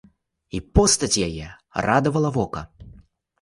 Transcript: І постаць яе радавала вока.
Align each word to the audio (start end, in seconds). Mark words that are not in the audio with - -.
І 0.55 0.61
постаць 0.79 1.19
яе 1.27 1.51
радавала 1.89 2.33
вока. 2.39 2.65